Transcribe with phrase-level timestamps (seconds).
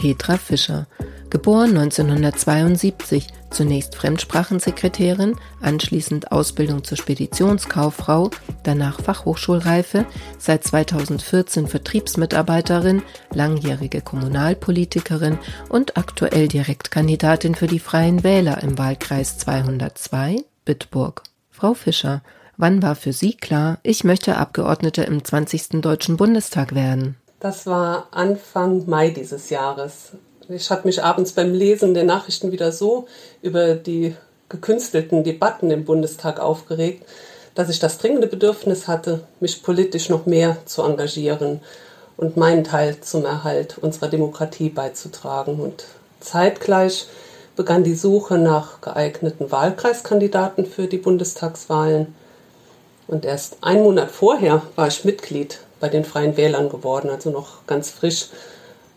[0.00, 0.86] Petra Fischer,
[1.28, 8.30] geboren 1972, zunächst Fremdsprachensekretärin, anschließend Ausbildung zur Speditionskauffrau,
[8.62, 10.06] danach Fachhochschulreife,
[10.38, 13.02] seit 2014 Vertriebsmitarbeiterin,
[13.34, 15.36] langjährige Kommunalpolitikerin
[15.68, 21.24] und aktuell Direktkandidatin für die Freien Wähler im Wahlkreis 202 Bitburg.
[21.50, 22.22] Frau Fischer,
[22.56, 25.82] wann war für Sie klar, ich möchte Abgeordnete im 20.
[25.82, 27.16] Deutschen Bundestag werden?
[27.40, 30.10] Das war Anfang Mai dieses Jahres.
[30.50, 33.06] Ich hatte mich abends beim Lesen der Nachrichten wieder so
[33.40, 34.14] über die
[34.50, 37.06] gekünstelten Debatten im Bundestag aufgeregt,
[37.54, 41.60] dass ich das dringende Bedürfnis hatte, mich politisch noch mehr zu engagieren
[42.18, 45.60] und meinen Teil zum Erhalt unserer Demokratie beizutragen.
[45.60, 45.86] Und
[46.20, 47.06] zeitgleich
[47.56, 52.14] begann die Suche nach geeigneten Wahlkreiskandidaten für die Bundestagswahlen.
[53.06, 57.66] Und erst einen Monat vorher war ich Mitglied bei den Freien Wählern geworden, also noch
[57.66, 58.28] ganz frisch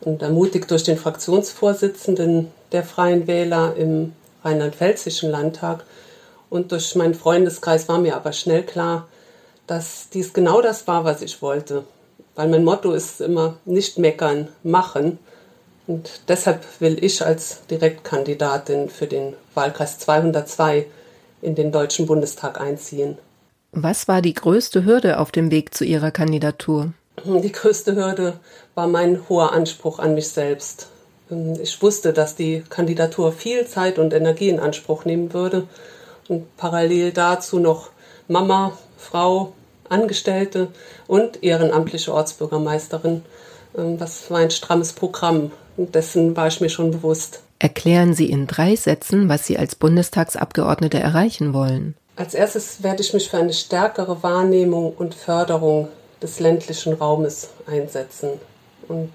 [0.00, 4.12] und ermutigt durch den Fraktionsvorsitzenden der Freien Wähler im
[4.44, 5.84] rheinland-pfälzischen Landtag
[6.50, 9.08] und durch meinen Freundeskreis war mir aber schnell klar,
[9.66, 11.84] dass dies genau das war, was ich wollte.
[12.34, 15.18] Weil mein Motto ist immer nicht meckern, machen.
[15.86, 20.86] Und deshalb will ich als Direktkandidatin für den Wahlkreis 202
[21.42, 23.18] in den Deutschen Bundestag einziehen.
[23.72, 26.92] Was war die größte Hürde auf dem Weg zu Ihrer Kandidatur?
[27.24, 28.34] Die größte Hürde
[28.74, 30.88] war mein hoher Anspruch an mich selbst.
[31.60, 35.66] Ich wusste, dass die Kandidatur viel Zeit und Energie in Anspruch nehmen würde
[36.28, 37.90] und parallel dazu noch
[38.28, 39.52] Mama, Frau,
[39.88, 40.68] Angestellte
[41.06, 43.22] und ehrenamtliche Ortsbürgermeisterin.
[43.72, 47.42] Das war ein strammes Programm dessen war ich mir schon bewusst.
[47.58, 51.94] Erklären Sie in drei Sätzen, was Sie als Bundestagsabgeordnete erreichen wollen.
[52.16, 55.88] Als erstes werde ich mich für eine stärkere Wahrnehmung und Förderung
[56.22, 58.40] des ländlichen Raumes einsetzen
[58.88, 59.12] und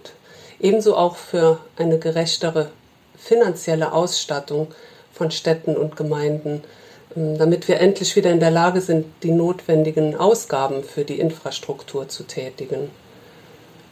[0.60, 2.70] ebenso auch für eine gerechtere
[3.18, 4.68] finanzielle Ausstattung
[5.12, 6.64] von Städten und Gemeinden,
[7.16, 12.08] ähm, damit wir endlich wieder in der Lage sind, die notwendigen Ausgaben für die Infrastruktur
[12.08, 12.92] zu tätigen.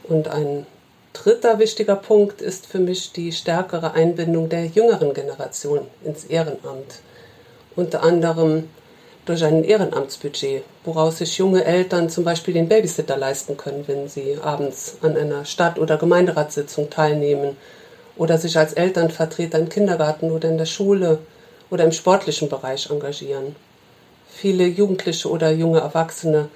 [0.03, 0.67] Und ein
[1.13, 7.01] dritter wichtiger Punkt ist für mich die stärkere Einbindung der jüngeren Generation ins Ehrenamt.
[7.75, 8.69] Unter anderem
[9.29, 14.37] durch ein Ehrenamtsbudget, woraus sich junge Eltern zum Beispiel den Babysitter leisten können, wenn sie
[14.41, 17.55] abends an einer Stadt- oder Gemeinderatssitzung teilnehmen
[18.17, 21.19] oder sich als Elternvertreter im Kindergarten oder in der Schule
[21.69, 23.55] oder im sportlichen Bereich engagieren.
[24.31, 26.49] Viele Jugendliche oder junge Erwachsene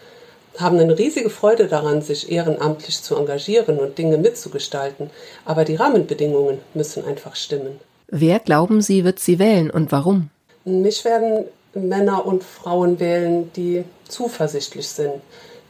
[0.58, 5.12] haben eine riesige Freude daran, sich ehrenamtlich zu engagieren und Dinge mitzugestalten,
[5.46, 7.80] aber die Rahmenbedingungen müssen einfach stimmen.
[8.08, 10.32] Wer glauben Sie, wird sie wählen und warum?
[10.66, 15.14] Mich werden Männer und Frauen wählen, die zuversichtlich sind,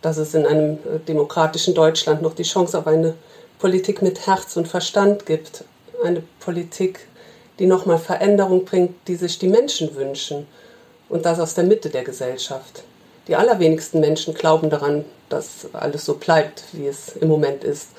[0.02, 3.14] dass es in einem äh, demokratischen Deutschland noch die Chance auf eine
[3.60, 5.64] Politik mit Herz und Verstand gibt.
[6.04, 7.08] Eine Politik,
[7.60, 10.48] die nochmal Veränderung bringt, die sich die Menschen wünschen.
[11.08, 12.84] Und das aus der Mitte der Gesellschaft.
[13.28, 17.90] Die allerwenigsten Menschen glauben daran, dass alles so bleibt, wie es im Moment ist.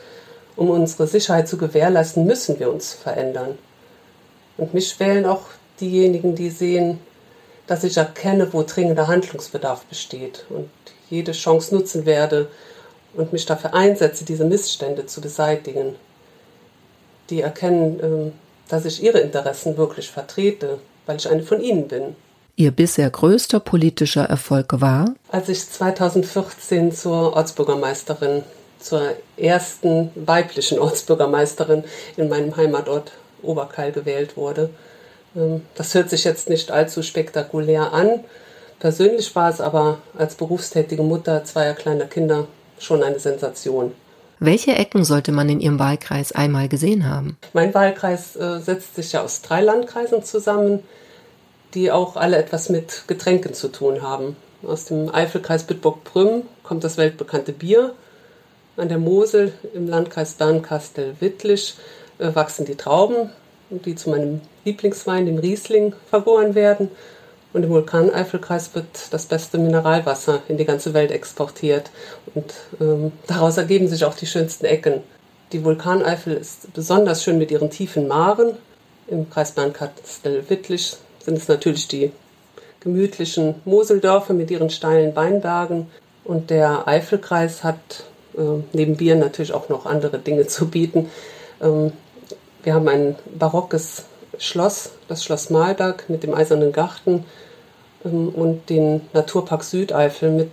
[0.56, 3.56] Um unsere Sicherheit zu gewährleisten, müssen wir uns verändern.
[4.59, 5.42] Und mich wählen auch
[5.81, 7.00] diejenigen, die sehen,
[7.67, 10.69] dass ich erkenne, wo dringender Handlungsbedarf besteht und
[11.11, 12.49] jede Chance nutzen werde
[13.15, 15.95] und mich dafür einsetze, diese Missstände zu beseitigen.
[17.31, 18.33] Die erkennen, ähm,
[18.69, 22.17] dass ich ihre Interessen wirklich vertrete, weil ich eine von ihnen bin.
[22.57, 25.15] Ihr bisher größter politischer Erfolg war?
[25.31, 28.45] Als ich 2014 zur Ortsbürgermeisterin,
[28.79, 31.85] zur ersten weiblichen Ortsbürgermeisterin
[32.17, 34.71] in meinem Heimatort Oberkeil gewählt wurde.
[35.37, 38.21] Ähm, das hört sich jetzt nicht allzu spektakulär an.
[38.78, 42.47] Persönlich war es aber als berufstätige Mutter zweier kleiner Kinder
[42.78, 43.92] schon eine Sensation.
[44.41, 47.39] Welche Ecken sollte man in Ihrem Wahlkreis einmal gesehen haben?
[47.53, 50.81] Mein Wahlkreis äh, setzt sich ja aus drei Landkreisen zusammen,
[51.72, 54.36] die auch alle etwas mit Getränken zu tun haben.
[54.63, 57.95] Aus dem Eifelkreis Bitburg-Prüm kommt das weltbekannte Bier.
[58.77, 61.77] An der Mosel im Landkreis Bernkastel-Wittlich
[62.19, 63.31] äh, wachsen die Trauben
[63.82, 66.91] die zu meinem Lieblingswein, dem Riesling, vergoren werden.
[67.53, 71.91] Und im Vulkaneifelkreis wird das beste Mineralwasser in die ganze Welt exportiert.
[72.34, 75.03] Und ähm, daraus ergeben sich auch die schönsten Ecken.
[75.53, 78.56] Die Vulkaneifel ist besonders schön mit ihren tiefen Maren.
[79.06, 82.10] Im Kreis Bernkastel-Wittlich sind es natürlich die
[82.80, 85.86] gemütlichen Moseldörfer mit ihren steilen Weinbergen.
[86.24, 88.04] Und der Eifelkreis hat
[88.36, 88.41] äh,
[88.72, 91.09] neben Bier natürlich auch noch andere Dinge zu bieten.
[91.62, 91.92] Ähm,
[92.65, 94.05] wir haben ein barockes
[94.39, 97.25] Schloss, das Schloss Malberg mit dem Eisernen Garten
[98.05, 100.51] ähm, und den Naturpark Südeifel mit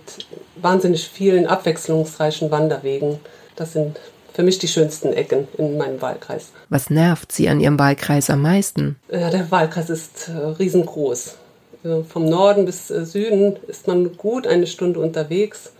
[0.56, 3.18] wahnsinnig vielen abwechslungsreichen Wanderwegen.
[3.56, 3.98] Das sind
[4.32, 6.52] für mich die schönsten Ecken in meinem Wahlkreis.
[6.70, 8.96] Was nervt Sie an Ihrem Wahlkreis am meisten?
[9.10, 11.36] Ja, der Wahlkreis ist äh, riesengroß.
[11.84, 15.72] Äh, vom Norden bis äh, Süden ist man gut eine Stunde unterwegs.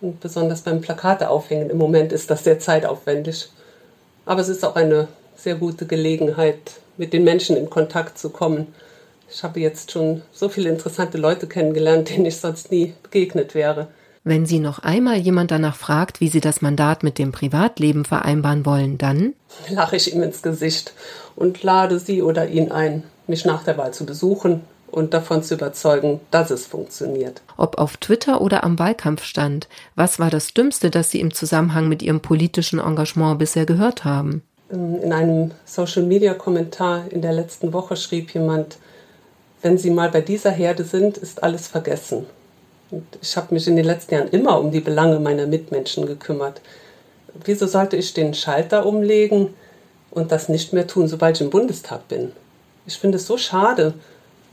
[0.00, 3.48] Und besonders beim Plakate aufhängen im Moment ist das sehr zeitaufwendig.
[4.26, 5.08] Aber es ist auch eine
[5.38, 6.58] sehr gute Gelegenheit,
[6.96, 8.74] mit den Menschen in Kontakt zu kommen.
[9.30, 13.88] Ich habe jetzt schon so viele interessante Leute kennengelernt, denen ich sonst nie begegnet wäre.
[14.24, 18.66] Wenn Sie noch einmal jemand danach fragt, wie Sie das Mandat mit dem Privatleben vereinbaren
[18.66, 19.34] wollen, dann
[19.70, 20.92] lache ich ihm ins Gesicht
[21.36, 25.54] und lade sie oder ihn ein, mich nach der Wahl zu besuchen und davon zu
[25.54, 27.42] überzeugen, dass es funktioniert.
[27.56, 32.02] Ob auf Twitter oder am Wahlkampfstand, was war das Dümmste, das Sie im Zusammenhang mit
[32.02, 34.42] Ihrem politischen Engagement bisher gehört haben?
[34.72, 38.78] Ähm, in einem Social-Media-Kommentar in der letzten Woche schrieb jemand,
[39.62, 42.26] wenn Sie mal bei dieser Herde sind, ist alles vergessen.
[42.90, 46.60] Und ich habe mich in den letzten Jahren immer um die Belange meiner Mitmenschen gekümmert.
[47.44, 49.54] Wieso sollte ich den Schalter umlegen
[50.10, 52.32] und das nicht mehr tun, sobald ich im Bundestag bin?
[52.86, 53.94] Ich finde es so schade,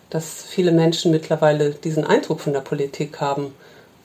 [0.09, 3.53] dass viele Menschen mittlerweile diesen Eindruck von der Politik haben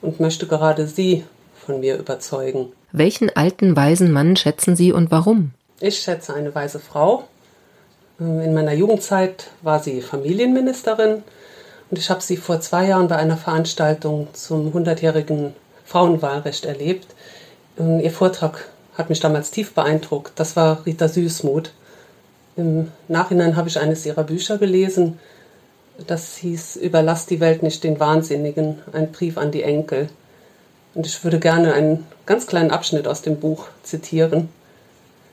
[0.01, 1.23] und möchte gerade Sie
[1.65, 2.71] von mir überzeugen.
[2.91, 5.51] Welchen alten, weisen Mann schätzen Sie und warum?
[5.83, 7.23] Ich schätze eine weise Frau.
[8.19, 11.23] In meiner Jugendzeit war sie Familienministerin
[11.89, 17.07] und ich habe sie vor zwei Jahren bei einer Veranstaltung zum 100-jährigen Frauenwahlrecht erlebt.
[17.79, 20.33] Ihr Vortrag hat mich damals tief beeindruckt.
[20.35, 21.73] Das war Rita Süßmuth.
[22.57, 25.17] Im Nachhinein habe ich eines ihrer Bücher gelesen.
[26.05, 30.09] Das hieß Überlass die Welt nicht den Wahnsinnigen, ein Brief an die Enkel.
[30.93, 34.49] Und ich würde gerne einen ganz kleinen Abschnitt aus dem Buch zitieren.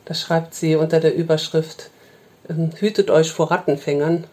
[0.08, 1.90] Da schreibt sie unter der Überschrift
[2.48, 4.24] ähm, Hütet euch vor Rattenfängern.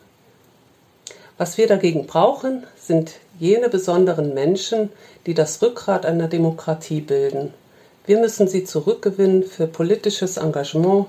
[1.38, 4.90] Was wir dagegen brauchen, sind jene besonderen Menschen,
[5.26, 7.54] die das Rückgrat einer Demokratie bilden.
[8.06, 11.08] Wir müssen sie zurückgewinnen für politisches Engagement,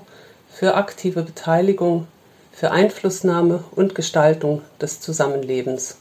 [0.51, 2.05] für aktive Beteiligung,
[2.51, 5.95] für Einflussnahme und Gestaltung des Zusammenlebens.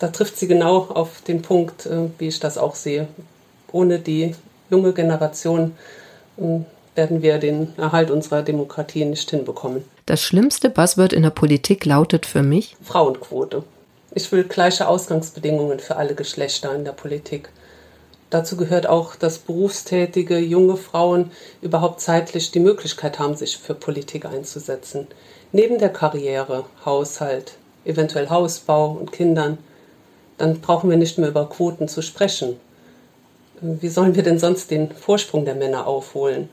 [0.00, 3.06] Da trifft sie genau auf den Punkt, äh, wie ich das auch sehe.
[3.70, 4.34] Ohne die
[4.70, 5.76] junge Generation
[6.36, 9.84] ähm, werden wir den Erhalt unserer Demokratie nicht hinbekommen.
[10.06, 13.64] Das schlimmste Buzzword in der Politik lautet für mich Frauenquote.
[14.14, 17.48] Ich will gleiche Ausgangsbedingungen für alle Geschlechter in der Politik.
[18.28, 21.30] Dazu gehört auch, dass berufstätige junge Frauen
[21.60, 25.06] überhaupt zeitlich die Möglichkeit haben, sich für Politik einzusetzen.
[25.52, 27.54] Neben der Karriere, Haushalt,
[27.84, 29.58] eventuell Hausbau und Kindern,
[30.38, 32.58] dann brauchen wir nicht mehr über Quoten zu sprechen.
[33.60, 36.48] Wie sollen wir denn sonst den Vorsprung der Männer aufholen?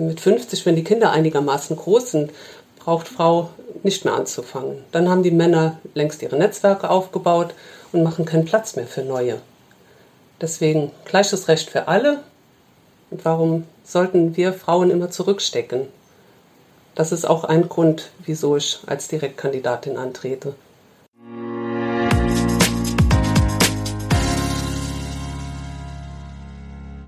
[0.00, 2.32] Mit 50, wenn die Kinder einigermaßen groß sind,
[2.78, 3.50] braucht Frau
[3.82, 4.84] nicht mehr anzufangen.
[4.92, 7.54] Dann haben die Männer längst ihre Netzwerke aufgebaut
[7.92, 9.40] und machen keinen Platz mehr für neue.
[10.40, 12.20] Deswegen gleiches Recht für alle.
[13.10, 15.88] Und warum sollten wir Frauen immer zurückstecken?
[16.94, 20.54] Das ist auch ein Grund, wieso ich als Direktkandidatin antrete.